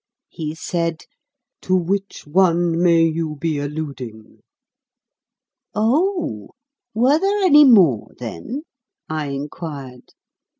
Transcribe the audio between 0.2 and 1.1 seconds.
He said,